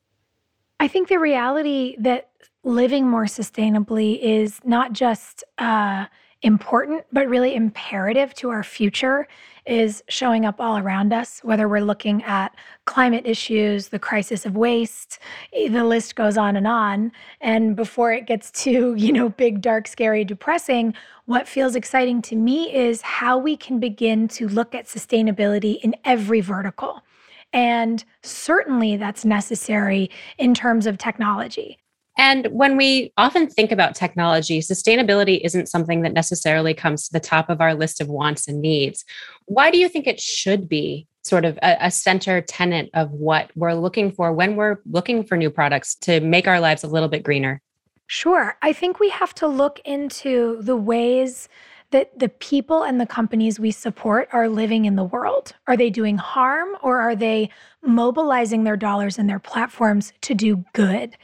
I 0.80 0.88
think 0.88 1.08
the 1.08 1.20
reality 1.20 1.96
that 2.00 2.30
living 2.64 3.08
more 3.08 3.26
sustainably 3.26 4.20
is 4.22 4.60
not 4.64 4.94
just 4.94 5.44
uh, 5.58 6.08
important, 6.42 7.04
but 7.12 7.28
really 7.28 7.56
imperative 7.56 8.34
to 8.36 8.50
our 8.50 8.64
future 8.64 9.28
is 9.66 10.04
showing 10.08 10.46
up 10.46 10.60
all 10.60 10.78
around 10.78 11.12
us, 11.12 11.40
whether 11.44 11.68
we're 11.68 11.80
looking 11.82 12.22
at 12.24 12.56
climate 12.86 13.26
issues, 13.26 13.88
the 13.88 13.98
crisis 13.98 14.46
of 14.46 14.56
waste, 14.56 15.18
eh, 15.54 15.70
the 15.70 15.84
list 15.84 16.16
goes 16.16 16.38
on 16.38 16.56
and 16.56 16.68
on. 16.68 17.12
And 17.42 17.76
before 17.76 18.14
it 18.14 18.28
gets 18.28 18.52
too, 18.52 18.94
you 18.98 19.12
know, 19.12 19.30
big, 19.30 19.62
dark, 19.62 19.88
scary, 19.88 20.24
depressing, 20.24 20.94
what 21.26 21.48
feels 21.48 21.76
exciting 21.76 22.22
to 22.24 22.36
me 22.36 22.74
is 22.74 23.02
how 23.02 23.38
we 23.38 23.58
can 23.58 23.80
begin 23.80 24.28
to 24.30 24.48
look 24.48 24.76
at 24.76 24.86
sustainability 24.86 25.80
in 25.82 25.96
every 26.06 26.42
vertical. 26.42 27.02
And 27.52 28.04
certainly 28.22 28.98
that's 28.98 29.26
necessary 29.26 30.12
in 30.38 30.54
terms 30.54 30.86
of 30.86 30.98
technology. 30.98 31.80
And 32.18 32.48
when 32.48 32.78
we 32.78 33.12
often 33.18 33.48
think 33.48 33.72
about 33.72 33.96
technology, 33.96 34.60
sustainability 34.60 35.42
isn't 35.44 35.68
something 35.68 36.02
that 36.02 36.14
necessarily 36.14 36.74
comes 36.74 37.08
to 37.08 37.14
the 37.14 37.20
top 37.20 37.50
of 37.50 37.60
our 37.60 37.74
list 37.74 38.00
of 38.00 38.08
wants 38.08 38.48
and 38.48 38.62
needs. 38.62 39.04
Why 39.46 39.70
do 39.70 39.78
you 39.78 39.90
think 39.90 40.08
it 40.08 40.22
should 40.22 40.70
be 40.70 41.08
sort 41.24 41.44
of 41.44 41.58
a, 41.58 41.78
a, 41.82 41.92
center 41.92 42.40
tenet 42.40 42.90
of 42.94 43.12
what 43.12 43.52
we're 43.56 43.74
looking 43.74 44.12
for 44.12 44.32
when 44.32 44.56
we're 44.56 44.78
looking 44.86 45.24
for 45.24 45.36
new 45.36 45.50
products 45.50 45.96
to 45.96 46.20
make 46.20 46.48
our 46.48 46.60
lives 46.60 46.84
a 46.84 46.88
little 46.88 47.10
bit 47.10 47.24
greener? 47.24 47.62
Sure. 48.08 48.56
I 48.62 48.72
think 48.74 49.00
we 49.00 49.10
have 49.10 49.34
to 49.36 49.48
look 49.48 49.80
into 49.84 50.62
the 50.62 50.76
ways 50.76 51.50
that 51.90 52.18
the 52.20 52.30
people 52.30 52.84
and 52.84 53.02
the 53.02 53.06
companies 53.06 53.60
we 53.60 53.72
support 53.72 54.30
are 54.32 54.48
living 54.48 54.86
in 54.86 54.96
the 54.96 55.04
world. 55.04 55.54
Are 55.68 55.78
they 55.78 55.90
doing 55.90 56.18
harm 56.18 56.78
or 56.84 57.00
are 57.00 57.16
they 57.16 57.50
mobilizing 57.82 58.64
their 58.64 58.78
dollars 58.78 59.18
and 59.18 59.30
their 59.30 59.40
platforms 59.40 60.14
to 60.22 60.34
do 60.36 60.64
good? 60.74 61.18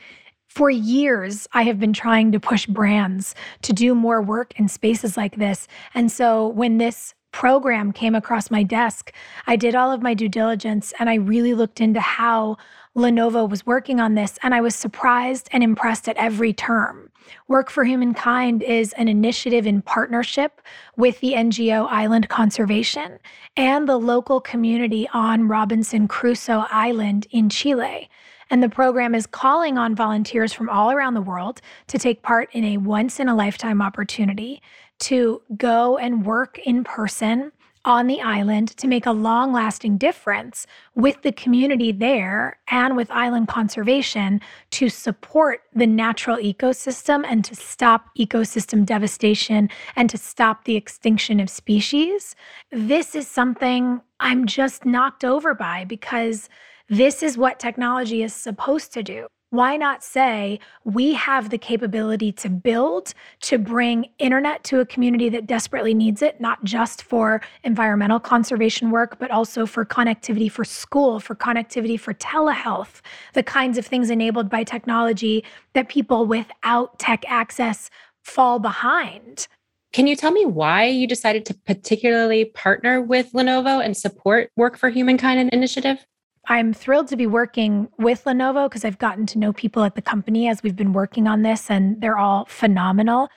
For 0.51 0.69
years, 0.69 1.47
I 1.53 1.63
have 1.63 1.79
been 1.79 1.93
trying 1.93 2.33
to 2.33 2.39
push 2.39 2.65
brands 2.65 3.35
to 3.61 3.71
do 3.71 3.95
more 3.95 4.21
work 4.21 4.51
in 4.59 4.67
spaces 4.67 5.15
like 5.15 5.37
this. 5.37 5.65
And 5.93 6.11
so 6.11 6.49
when 6.49 6.77
this 6.77 7.13
program 7.31 7.93
came 7.93 8.15
across 8.15 8.51
my 8.51 8.61
desk, 8.61 9.13
I 9.47 9.55
did 9.55 9.75
all 9.75 9.93
of 9.93 10.01
my 10.01 10.13
due 10.13 10.27
diligence 10.27 10.91
and 10.99 11.09
I 11.09 11.15
really 11.15 11.53
looked 11.53 11.79
into 11.79 12.01
how 12.01 12.57
Lenovo 12.97 13.49
was 13.49 13.65
working 13.65 14.01
on 14.01 14.15
this. 14.15 14.37
And 14.43 14.53
I 14.53 14.59
was 14.59 14.75
surprised 14.75 15.47
and 15.53 15.63
impressed 15.63 16.09
at 16.09 16.17
every 16.17 16.51
term. 16.51 17.09
Work 17.47 17.69
for 17.69 17.85
Humankind 17.85 18.61
is 18.61 18.91
an 18.97 19.07
initiative 19.07 19.65
in 19.65 19.81
partnership 19.81 20.61
with 20.97 21.21
the 21.21 21.31
NGO 21.31 21.87
Island 21.89 22.27
Conservation 22.27 23.19
and 23.55 23.87
the 23.87 23.97
local 23.97 24.41
community 24.41 25.07
on 25.13 25.47
Robinson 25.47 26.09
Crusoe 26.09 26.65
Island 26.69 27.25
in 27.31 27.47
Chile. 27.47 28.09
And 28.51 28.61
the 28.61 28.67
program 28.67 29.15
is 29.15 29.25
calling 29.25 29.77
on 29.77 29.95
volunteers 29.95 30.51
from 30.51 30.69
all 30.69 30.91
around 30.91 31.13
the 31.13 31.21
world 31.21 31.61
to 31.87 31.97
take 31.97 32.21
part 32.21 32.49
in 32.51 32.65
a 32.65 32.77
once 32.77 33.17
in 33.17 33.29
a 33.29 33.35
lifetime 33.35 33.81
opportunity 33.81 34.61
to 34.99 35.41
go 35.55 35.97
and 35.97 36.25
work 36.25 36.59
in 36.59 36.83
person 36.83 37.53
on 37.85 38.07
the 38.07 38.21
island 38.21 38.69
to 38.77 38.87
make 38.87 39.05
a 39.05 39.11
long 39.11 39.51
lasting 39.51 39.97
difference 39.97 40.67
with 40.95 41.21
the 41.23 41.31
community 41.31 41.91
there 41.91 42.59
and 42.69 42.95
with 42.95 43.09
island 43.11 43.47
conservation 43.47 44.39
to 44.69 44.89
support 44.89 45.61
the 45.73 45.87
natural 45.87 46.37
ecosystem 46.37 47.25
and 47.27 47.43
to 47.43 47.55
stop 47.55 48.09
ecosystem 48.17 48.85
devastation 48.85 49.69
and 49.95 50.09
to 50.09 50.17
stop 50.17 50.65
the 50.65 50.75
extinction 50.75 51.39
of 51.39 51.49
species. 51.49 52.35
This 52.71 53.15
is 53.15 53.27
something 53.27 54.01
I'm 54.19 54.45
just 54.45 54.85
knocked 54.85 55.23
over 55.23 55.55
by 55.55 55.85
because 55.85 56.49
this 56.89 57.23
is 57.23 57.37
what 57.37 57.59
technology 57.59 58.21
is 58.21 58.33
supposed 58.33 58.93
to 58.93 59.01
do. 59.01 59.27
Why 59.51 59.75
not 59.75 60.01
say 60.01 60.61
we 60.85 61.11
have 61.11 61.49
the 61.49 61.57
capability 61.57 62.31
to 62.31 62.47
build, 62.47 63.13
to 63.41 63.57
bring 63.57 64.05
internet 64.17 64.63
to 64.63 64.79
a 64.79 64.85
community 64.85 65.27
that 65.27 65.45
desperately 65.45 65.93
needs 65.93 66.21
it, 66.21 66.39
not 66.39 66.63
just 66.63 67.03
for 67.03 67.41
environmental 67.65 68.17
conservation 68.17 68.91
work, 68.91 69.19
but 69.19 69.29
also 69.29 69.65
for 69.65 69.83
connectivity 69.85 70.49
for 70.49 70.63
school, 70.63 71.19
for 71.19 71.35
connectivity 71.35 71.99
for 71.99 72.13
telehealth, 72.13 73.01
the 73.33 73.43
kinds 73.43 73.77
of 73.77 73.85
things 73.85 74.09
enabled 74.09 74.49
by 74.49 74.63
technology 74.63 75.43
that 75.73 75.89
people 75.89 76.25
without 76.25 76.97
tech 76.97 77.25
access 77.27 77.89
fall 78.23 78.57
behind. 78.57 79.49
Can 79.91 80.07
you 80.07 80.15
tell 80.15 80.31
me 80.31 80.45
why 80.45 80.85
you 80.85 81.05
decided 81.05 81.45
to 81.47 81.53
particularly 81.53 82.45
partner 82.45 83.01
with 83.01 83.33
Lenovo 83.33 83.83
and 83.83 83.97
support 83.97 84.49
Work 84.55 84.77
for 84.77 84.89
Humankind 84.89 85.49
initiative? 85.51 86.05
I'm 86.51 86.73
thrilled 86.73 87.07
to 87.07 87.15
be 87.15 87.27
working 87.27 87.87
with 87.97 88.25
Lenovo 88.25 88.65
because 88.65 88.83
I've 88.83 88.97
gotten 88.97 89.25
to 89.27 89.39
know 89.39 89.53
people 89.53 89.85
at 89.85 89.95
the 89.95 90.01
company 90.01 90.49
as 90.49 90.61
we've 90.61 90.75
been 90.75 90.91
working 90.91 91.25
on 91.25 91.43
this, 91.43 91.71
and 91.71 92.01
they're 92.01 92.17
all 92.17 92.43
phenomenal. 92.43 93.29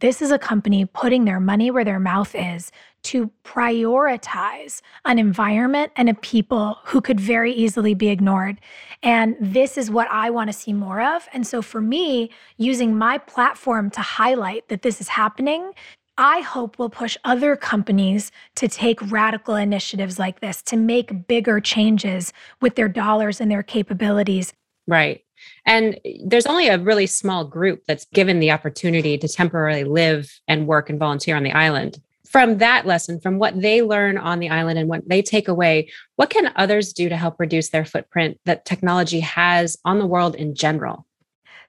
This 0.00 0.20
is 0.20 0.32
a 0.32 0.38
company 0.38 0.84
putting 0.84 1.26
their 1.26 1.38
money 1.38 1.70
where 1.70 1.84
their 1.84 2.00
mouth 2.00 2.34
is 2.34 2.72
to 3.04 3.30
prioritize 3.44 4.82
an 5.04 5.20
environment 5.20 5.92
and 5.94 6.08
a 6.08 6.14
people 6.14 6.78
who 6.86 7.00
could 7.00 7.20
very 7.20 7.52
easily 7.52 7.94
be 7.94 8.08
ignored. 8.08 8.60
And 9.00 9.36
this 9.40 9.78
is 9.78 9.88
what 9.88 10.08
I 10.10 10.30
want 10.30 10.48
to 10.48 10.52
see 10.52 10.72
more 10.72 11.00
of. 11.00 11.28
And 11.32 11.46
so 11.46 11.62
for 11.62 11.80
me, 11.80 12.32
using 12.56 12.98
my 12.98 13.18
platform 13.18 13.90
to 13.90 14.00
highlight 14.00 14.68
that 14.70 14.82
this 14.82 15.00
is 15.00 15.06
happening 15.06 15.72
I 16.20 16.40
hope 16.40 16.78
will 16.78 16.90
push 16.90 17.16
other 17.24 17.56
companies 17.56 18.30
to 18.56 18.68
take 18.68 19.10
radical 19.10 19.54
initiatives 19.54 20.18
like 20.18 20.40
this, 20.40 20.60
to 20.64 20.76
make 20.76 21.26
bigger 21.26 21.60
changes 21.60 22.34
with 22.60 22.74
their 22.74 22.88
dollars 22.88 23.40
and 23.40 23.50
their 23.50 23.62
capabilities. 23.62 24.52
Right. 24.86 25.24
And 25.64 25.98
there's 26.22 26.44
only 26.44 26.68
a 26.68 26.76
really 26.76 27.06
small 27.06 27.46
group 27.46 27.84
that's 27.88 28.04
given 28.12 28.38
the 28.38 28.50
opportunity 28.50 29.16
to 29.16 29.28
temporarily 29.28 29.84
live 29.84 30.30
and 30.46 30.66
work 30.66 30.90
and 30.90 30.98
volunteer 30.98 31.36
on 31.36 31.42
the 31.42 31.52
island. 31.52 31.98
From 32.26 32.58
that 32.58 32.86
lesson, 32.86 33.18
from 33.18 33.38
what 33.38 33.58
they 33.58 33.80
learn 33.80 34.18
on 34.18 34.40
the 34.40 34.50
island 34.50 34.78
and 34.78 34.90
what 34.90 35.08
they 35.08 35.22
take 35.22 35.48
away, 35.48 35.88
what 36.16 36.28
can 36.28 36.52
others 36.54 36.92
do 36.92 37.08
to 37.08 37.16
help 37.16 37.40
reduce 37.40 37.70
their 37.70 37.86
footprint 37.86 38.38
that 38.44 38.66
technology 38.66 39.20
has 39.20 39.78
on 39.86 39.98
the 39.98 40.06
world 40.06 40.34
in 40.34 40.54
general? 40.54 41.06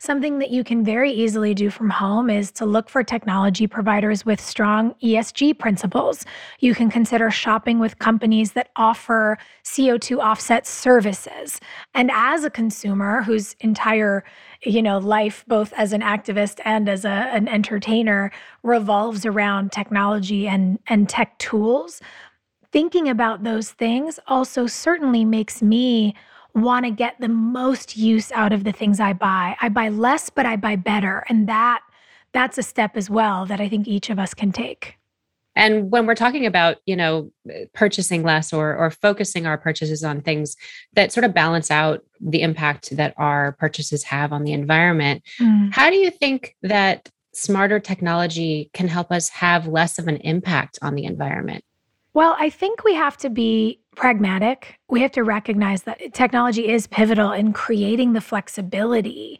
Something 0.02 0.40
that 0.40 0.50
you 0.50 0.64
can 0.64 0.84
very 0.84 1.12
easily 1.12 1.54
do 1.54 1.70
from 1.70 1.92
home 1.92 2.32
is 2.32 2.52
to 2.54 2.66
look 2.66 2.90
for 2.90 3.04
technology 3.04 3.68
providers 3.68 4.26
with 4.26 4.42
strong 4.42 4.96
ESG 5.04 5.60
principles. 5.60 6.26
You 6.60 6.74
can 6.74 6.90
consider 6.90 7.30
shopping 7.30 7.78
with 7.78 8.00
companies 8.00 8.54
that 8.54 8.70
offer 8.76 9.38
CO2 9.64 10.18
offset 10.18 10.66
services. 10.66 11.60
And 11.94 12.10
as 12.12 12.44
a 12.44 12.50
consumer 12.50 13.22
whose 13.22 13.56
entire 13.60 14.24
you 14.64 14.82
know 14.82 14.98
life 14.98 15.46
both 15.48 15.72
as 15.74 15.94
an 15.94 16.02
activist 16.02 16.60
and 16.66 16.90
as 16.90 17.06
a, 17.06 17.10
an 17.10 17.48
entertainer 17.48 18.32
revolves 18.64 19.24
around 19.24 19.72
technology 19.72 20.48
and 20.48 20.80
and 20.88 21.10
tech 21.10 21.38
tools 21.38 22.02
thinking 22.72 23.10
about 23.10 23.44
those 23.44 23.72
things 23.72 24.20
also 24.28 24.66
certainly 24.66 25.26
makes 25.26 25.62
me 25.62 26.16
want 26.54 26.86
to 26.86 26.92
get 26.92 27.20
the 27.20 27.30
most 27.30 27.98
use 27.98 28.32
out 28.32 28.54
of 28.54 28.64
the 28.64 28.72
things 28.72 29.00
I 29.00 29.14
buy. 29.14 29.56
I 29.62 29.70
buy 29.70 29.90
less, 29.90 30.30
but 30.30 30.46
I 30.46 30.56
buy 30.56 30.76
better. 30.76 31.24
And 31.30 31.48
that 31.48 31.82
that's 32.34 32.58
a 32.58 32.64
step 32.64 32.96
as 32.96 33.10
well 33.10 33.46
that 33.46 33.60
I 33.60 33.68
think 33.68 33.88
each 33.88 34.10
of 34.10 34.18
us 34.18 34.34
can 34.34 34.52
take. 34.52 34.96
And 35.56 35.92
when 35.92 36.06
we're 36.06 36.16
talking 36.16 36.46
about, 36.46 36.78
you 36.86 36.96
know, 36.96 37.30
purchasing 37.74 38.24
less 38.24 38.54
or 38.54 38.76
or 38.76 38.90
focusing 38.90 39.46
our 39.46 39.58
purchases 39.58 40.04
on 40.04 40.22
things 40.22 40.56
that 40.94 41.12
sort 41.12 41.26
of 41.26 41.34
balance 41.34 41.70
out 41.70 42.04
the 42.22 42.42
impact 42.42 42.96
that 42.96 43.14
our 43.18 43.52
purchases 43.54 44.04
have 44.04 44.32
on 44.32 44.44
the 44.44 44.54
environment, 44.54 45.24
mm. 45.40 45.74
how 45.74 45.90
do 45.90 45.98
you 45.98 46.10
think 46.10 46.56
that 46.62 47.10
smarter 47.34 47.80
technology 47.80 48.70
can 48.74 48.88
help 48.88 49.12
us 49.12 49.30
have 49.30 49.68
less 49.68 50.00
of 50.00 50.08
an 50.08 50.18
impact 50.18 50.80
on 50.82 50.96
the 50.96 51.04
environment? 51.04 51.64
Well, 52.14 52.36
I 52.38 52.50
think 52.50 52.84
we 52.84 52.94
have 52.96 53.18
to 53.18 53.30
be 53.30 53.81
pragmatic. 53.96 54.78
We 54.90 55.02
have 55.02 55.12
to 55.12 55.24
recognize 55.24 55.84
that 55.84 56.14
technology 56.14 56.70
is 56.70 56.88
pivotal 56.88 57.32
in 57.32 57.54
creating 57.54 58.14
the 58.14 58.22
flexibility 58.22 59.40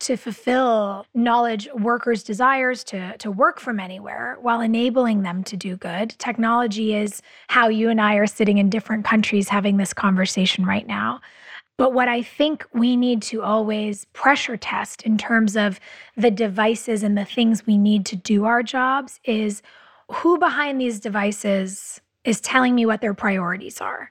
to 0.00 0.16
fulfill 0.16 1.06
knowledge 1.14 1.68
workers' 1.78 2.24
desires 2.24 2.82
to, 2.82 3.16
to 3.18 3.30
work 3.30 3.60
from 3.60 3.78
anywhere 3.78 4.36
while 4.40 4.60
enabling 4.60 5.22
them 5.22 5.44
to 5.44 5.56
do 5.56 5.76
good. 5.76 6.10
Technology 6.18 6.94
is 6.94 7.22
how 7.48 7.68
you 7.68 7.88
and 7.88 8.00
I 8.00 8.16
are 8.16 8.26
sitting 8.26 8.58
in 8.58 8.68
different 8.68 9.04
countries 9.04 9.48
having 9.48 9.76
this 9.76 9.94
conversation 9.94 10.66
right 10.66 10.86
now. 10.86 11.20
But 11.78 11.92
what 11.94 12.08
I 12.08 12.22
think 12.22 12.66
we 12.74 12.96
need 12.96 13.22
to 13.22 13.42
always 13.42 14.06
pressure 14.12 14.56
test 14.56 15.02
in 15.02 15.16
terms 15.18 15.56
of 15.56 15.78
the 16.16 16.30
devices 16.30 17.02
and 17.02 17.16
the 17.16 17.24
things 17.24 17.66
we 17.66 17.78
need 17.78 18.04
to 18.06 18.16
do 18.16 18.44
our 18.44 18.62
jobs 18.62 19.20
is 19.24 19.62
who 20.10 20.36
behind 20.38 20.80
these 20.80 20.98
devices 20.98 22.00
is 22.24 22.40
telling 22.40 22.74
me 22.74 22.86
what 22.86 23.00
their 23.00 23.14
priorities 23.14 23.80
are. 23.80 24.10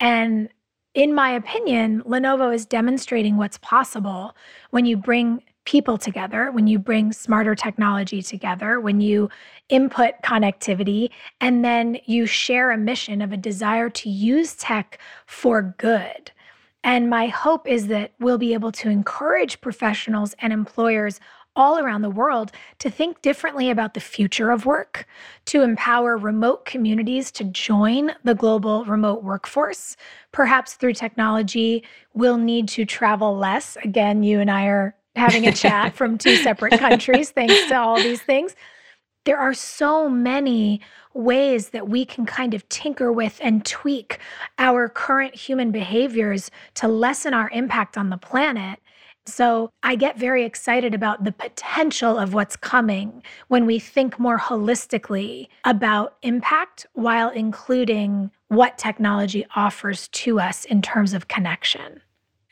And 0.00 0.48
in 0.94 1.14
my 1.14 1.30
opinion, 1.30 2.02
Lenovo 2.02 2.54
is 2.54 2.66
demonstrating 2.66 3.36
what's 3.36 3.58
possible 3.58 4.34
when 4.70 4.86
you 4.86 4.96
bring 4.96 5.42
people 5.64 5.98
together, 5.98 6.50
when 6.50 6.66
you 6.66 6.78
bring 6.78 7.12
smarter 7.12 7.54
technology 7.54 8.22
together, 8.22 8.80
when 8.80 9.02
you 9.02 9.28
input 9.68 10.14
connectivity, 10.24 11.10
and 11.42 11.62
then 11.62 11.98
you 12.06 12.24
share 12.24 12.70
a 12.70 12.78
mission 12.78 13.20
of 13.20 13.32
a 13.32 13.36
desire 13.36 13.90
to 13.90 14.08
use 14.08 14.54
tech 14.54 14.98
for 15.26 15.74
good. 15.76 16.32
And 16.82 17.10
my 17.10 17.26
hope 17.26 17.68
is 17.68 17.88
that 17.88 18.12
we'll 18.18 18.38
be 18.38 18.54
able 18.54 18.72
to 18.72 18.88
encourage 18.88 19.60
professionals 19.60 20.34
and 20.38 20.54
employers 20.54 21.20
all 21.58 21.78
around 21.78 22.00
the 22.02 22.08
world 22.08 22.52
to 22.78 22.88
think 22.88 23.20
differently 23.20 23.68
about 23.68 23.92
the 23.92 24.00
future 24.00 24.50
of 24.50 24.64
work, 24.64 25.06
to 25.44 25.62
empower 25.62 26.16
remote 26.16 26.64
communities 26.64 27.30
to 27.32 27.44
join 27.44 28.12
the 28.22 28.34
global 28.34 28.84
remote 28.84 29.22
workforce. 29.24 29.96
Perhaps 30.32 30.74
through 30.74 30.94
technology, 30.94 31.82
we'll 32.14 32.38
need 32.38 32.68
to 32.68 32.86
travel 32.86 33.36
less. 33.36 33.76
Again, 33.82 34.22
you 34.22 34.40
and 34.40 34.50
I 34.50 34.66
are 34.66 34.94
having 35.16 35.46
a 35.46 35.52
chat 35.52 35.94
from 35.96 36.16
two 36.16 36.36
separate 36.36 36.78
countries 36.78 37.30
thanks 37.30 37.66
to 37.68 37.76
all 37.76 37.96
these 37.96 38.22
things. 38.22 38.54
There 39.24 39.38
are 39.38 39.52
so 39.52 40.08
many 40.08 40.80
ways 41.12 41.70
that 41.70 41.88
we 41.88 42.04
can 42.04 42.24
kind 42.24 42.54
of 42.54 42.66
tinker 42.68 43.12
with 43.12 43.40
and 43.42 43.66
tweak 43.66 44.20
our 44.58 44.88
current 44.88 45.34
human 45.34 45.72
behaviors 45.72 46.50
to 46.74 46.86
lessen 46.86 47.34
our 47.34 47.50
impact 47.50 47.98
on 47.98 48.10
the 48.10 48.16
planet 48.16 48.78
so 49.28 49.70
I 49.82 49.94
get 49.94 50.18
very 50.18 50.44
excited 50.44 50.94
about 50.94 51.24
the 51.24 51.32
potential 51.32 52.18
of 52.18 52.34
what's 52.34 52.56
coming 52.56 53.22
when 53.48 53.66
we 53.66 53.78
think 53.78 54.18
more 54.18 54.38
holistically 54.38 55.48
about 55.64 56.16
impact 56.22 56.86
while 56.94 57.30
including 57.30 58.30
what 58.48 58.78
technology 58.78 59.46
offers 59.54 60.08
to 60.08 60.40
us 60.40 60.64
in 60.64 60.82
terms 60.82 61.12
of 61.12 61.28
connection. 61.28 62.00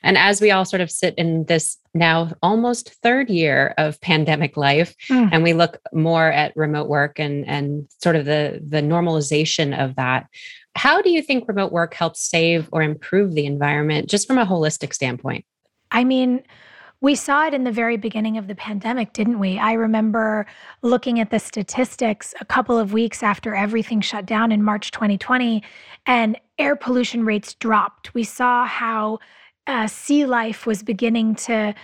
And 0.02 0.16
as 0.16 0.40
we 0.40 0.52
all 0.52 0.64
sort 0.64 0.82
of 0.82 0.90
sit 0.90 1.14
in 1.16 1.44
this 1.46 1.78
now 1.92 2.30
almost 2.42 2.94
third 3.02 3.28
year 3.28 3.74
of 3.76 4.00
pandemic 4.00 4.56
life, 4.56 4.94
mm. 5.08 5.28
and 5.32 5.42
we 5.42 5.52
look 5.52 5.78
more 5.92 6.30
at 6.30 6.56
remote 6.56 6.88
work 6.88 7.18
and, 7.18 7.44
and 7.48 7.88
sort 8.00 8.14
of 8.14 8.24
the, 8.24 8.60
the 8.64 8.82
normalization 8.82 9.76
of 9.76 9.96
that, 9.96 10.26
how 10.76 11.02
do 11.02 11.10
you 11.10 11.22
think 11.22 11.48
remote 11.48 11.72
work 11.72 11.94
helps 11.94 12.20
save 12.20 12.68
or 12.70 12.82
improve 12.82 13.34
the 13.34 13.46
environment 13.46 14.08
just 14.08 14.28
from 14.28 14.38
a 14.38 14.46
holistic 14.46 14.92
standpoint? 14.92 15.44
I 15.90 16.04
mean, 16.04 16.42
we 17.00 17.14
saw 17.14 17.46
it 17.46 17.54
in 17.54 17.64
the 17.64 17.72
very 17.72 17.96
beginning 17.96 18.38
of 18.38 18.46
the 18.46 18.54
pandemic, 18.54 19.12
didn't 19.12 19.38
we? 19.38 19.58
I 19.58 19.72
remember 19.74 20.46
looking 20.82 21.20
at 21.20 21.30
the 21.30 21.38
statistics 21.38 22.34
a 22.40 22.44
couple 22.44 22.78
of 22.78 22.92
weeks 22.92 23.22
after 23.22 23.54
everything 23.54 24.00
shut 24.00 24.24
down 24.24 24.50
in 24.50 24.62
March 24.62 24.90
2020, 24.92 25.62
and 26.06 26.40
air 26.58 26.74
pollution 26.74 27.24
rates 27.24 27.54
dropped. 27.54 28.14
We 28.14 28.24
saw 28.24 28.66
how 28.66 29.18
uh, 29.66 29.86
sea 29.88 30.24
life 30.24 30.66
was 30.66 30.82
beginning 30.82 31.34
to 31.34 31.74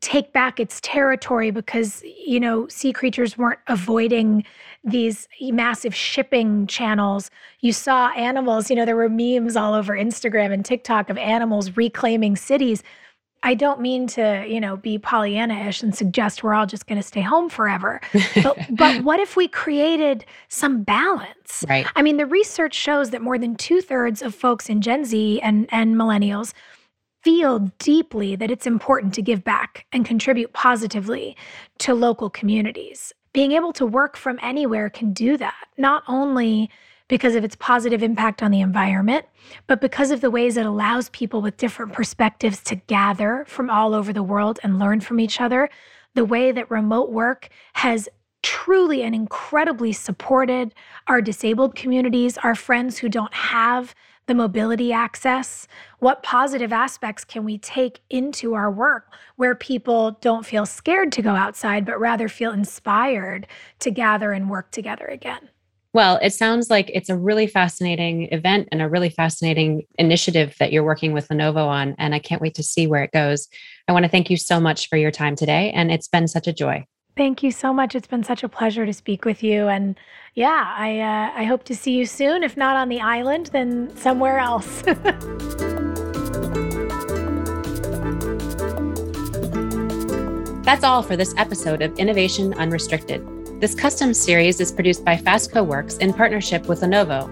take 0.00 0.32
back 0.32 0.60
its 0.60 0.80
territory 0.80 1.50
because 1.50 2.02
you 2.04 2.38
know 2.38 2.68
sea 2.68 2.92
creatures 2.92 3.36
weren't 3.36 3.58
avoiding 3.66 4.44
these 4.84 5.26
massive 5.40 5.94
shipping 5.94 6.66
channels 6.68 7.30
you 7.62 7.72
saw 7.72 8.08
animals 8.10 8.70
you 8.70 8.76
know 8.76 8.84
there 8.84 8.94
were 8.94 9.08
memes 9.08 9.56
all 9.56 9.74
over 9.74 9.94
instagram 9.94 10.52
and 10.52 10.64
tiktok 10.64 11.10
of 11.10 11.18
animals 11.18 11.76
reclaiming 11.76 12.36
cities 12.36 12.84
I 13.42 13.54
don't 13.54 13.80
mean 13.80 14.06
to, 14.08 14.44
you 14.48 14.60
know, 14.60 14.76
be 14.76 14.98
Pollyanna-ish 14.98 15.82
and 15.82 15.94
suggest 15.94 16.42
we're 16.42 16.54
all 16.54 16.66
just 16.66 16.86
going 16.86 17.00
to 17.00 17.06
stay 17.06 17.20
home 17.20 17.48
forever. 17.48 18.00
But, 18.42 18.58
but 18.70 19.04
what 19.04 19.20
if 19.20 19.36
we 19.36 19.46
created 19.48 20.24
some 20.48 20.82
balance? 20.82 21.64
Right. 21.68 21.86
I 21.94 22.02
mean, 22.02 22.16
the 22.16 22.26
research 22.26 22.74
shows 22.74 23.10
that 23.10 23.22
more 23.22 23.38
than 23.38 23.54
two 23.54 23.80
thirds 23.80 24.22
of 24.22 24.34
folks 24.34 24.68
in 24.68 24.80
Gen 24.80 25.04
Z 25.04 25.40
and, 25.40 25.68
and 25.70 25.94
millennials 25.94 26.52
feel 27.22 27.60
deeply 27.78 28.36
that 28.36 28.50
it's 28.50 28.66
important 28.66 29.14
to 29.14 29.22
give 29.22 29.44
back 29.44 29.86
and 29.92 30.04
contribute 30.04 30.52
positively 30.52 31.36
to 31.78 31.94
local 31.94 32.30
communities. 32.30 33.12
Being 33.32 33.52
able 33.52 33.72
to 33.74 33.86
work 33.86 34.16
from 34.16 34.38
anywhere 34.42 34.90
can 34.90 35.12
do 35.12 35.36
that. 35.36 35.68
Not 35.76 36.02
only 36.08 36.70
because 37.08 37.34
of 37.34 37.44
its 37.44 37.56
positive 37.56 38.02
impact 38.02 38.42
on 38.42 38.50
the 38.50 38.60
environment, 38.60 39.26
but 39.66 39.80
because 39.80 40.10
of 40.10 40.20
the 40.20 40.30
ways 40.30 40.56
it 40.56 40.66
allows 40.66 41.08
people 41.10 41.42
with 41.42 41.56
different 41.56 41.92
perspectives 41.92 42.62
to 42.62 42.76
gather 42.76 43.44
from 43.48 43.70
all 43.70 43.94
over 43.94 44.12
the 44.12 44.22
world 44.22 44.60
and 44.62 44.78
learn 44.78 45.00
from 45.00 45.18
each 45.18 45.40
other, 45.40 45.68
the 46.14 46.24
way 46.24 46.52
that 46.52 46.70
remote 46.70 47.10
work 47.10 47.48
has 47.74 48.08
truly 48.42 49.02
and 49.02 49.14
incredibly 49.14 49.92
supported 49.92 50.74
our 51.06 51.20
disabled 51.20 51.74
communities, 51.74 52.38
our 52.38 52.54
friends 52.54 52.98
who 52.98 53.08
don't 53.08 53.34
have 53.34 53.94
the 54.26 54.34
mobility 54.34 54.92
access? 54.92 55.66
What 55.98 56.22
positive 56.22 56.72
aspects 56.72 57.24
can 57.24 57.44
we 57.44 57.58
take 57.58 58.00
into 58.10 58.54
our 58.54 58.70
work 58.70 59.12
where 59.36 59.54
people 59.54 60.12
don't 60.20 60.46
feel 60.46 60.66
scared 60.66 61.10
to 61.12 61.22
go 61.22 61.34
outside, 61.34 61.84
but 61.84 61.98
rather 61.98 62.28
feel 62.28 62.52
inspired 62.52 63.46
to 63.80 63.90
gather 63.90 64.32
and 64.32 64.48
work 64.48 64.70
together 64.70 65.06
again? 65.06 65.48
Well, 65.98 66.20
it 66.22 66.32
sounds 66.32 66.70
like 66.70 66.92
it's 66.94 67.08
a 67.08 67.16
really 67.16 67.48
fascinating 67.48 68.28
event 68.30 68.68
and 68.70 68.80
a 68.80 68.88
really 68.88 69.08
fascinating 69.08 69.82
initiative 69.98 70.54
that 70.60 70.70
you're 70.70 70.84
working 70.84 71.12
with 71.12 71.26
Lenovo 71.26 71.66
on. 71.66 71.96
And 71.98 72.14
I 72.14 72.20
can't 72.20 72.40
wait 72.40 72.54
to 72.54 72.62
see 72.62 72.86
where 72.86 73.02
it 73.02 73.10
goes. 73.10 73.48
I 73.88 73.92
want 73.92 74.04
to 74.04 74.08
thank 74.08 74.30
you 74.30 74.36
so 74.36 74.60
much 74.60 74.88
for 74.88 74.96
your 74.96 75.10
time 75.10 75.34
today. 75.34 75.72
And 75.72 75.90
it's 75.90 76.06
been 76.06 76.28
such 76.28 76.46
a 76.46 76.52
joy. 76.52 76.86
Thank 77.16 77.42
you 77.42 77.50
so 77.50 77.72
much. 77.72 77.96
It's 77.96 78.06
been 78.06 78.22
such 78.22 78.44
a 78.44 78.48
pleasure 78.48 78.86
to 78.86 78.92
speak 78.92 79.24
with 79.24 79.42
you. 79.42 79.66
And 79.66 79.98
yeah, 80.34 80.72
I, 80.76 81.00
uh, 81.00 81.32
I 81.34 81.42
hope 81.42 81.64
to 81.64 81.74
see 81.74 81.96
you 81.96 82.06
soon. 82.06 82.44
If 82.44 82.56
not 82.56 82.76
on 82.76 82.88
the 82.88 83.00
island, 83.00 83.46
then 83.52 83.90
somewhere 83.96 84.38
else. 84.38 84.82
That's 90.62 90.84
all 90.84 91.02
for 91.02 91.16
this 91.16 91.34
episode 91.36 91.82
of 91.82 91.98
Innovation 91.98 92.54
Unrestricted. 92.54 93.37
This 93.60 93.74
custom 93.74 94.14
series 94.14 94.60
is 94.60 94.70
produced 94.70 95.04
by 95.04 95.16
Fastco 95.16 95.66
Works 95.66 95.96
in 95.96 96.12
partnership 96.12 96.68
with 96.68 96.82
Lenovo. 96.82 97.28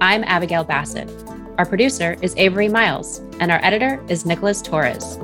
I'm 0.00 0.22
Abigail 0.22 0.62
Bassett. 0.62 1.10
Our 1.58 1.66
producer 1.66 2.16
is 2.22 2.32
Avery 2.36 2.68
Miles, 2.68 3.18
and 3.40 3.50
our 3.50 3.58
editor 3.60 4.00
is 4.08 4.24
Nicholas 4.24 4.62
Torres. 4.62 5.18